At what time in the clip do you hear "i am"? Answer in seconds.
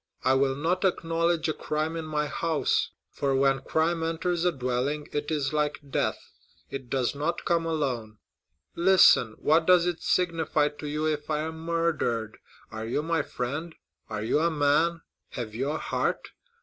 11.29-11.59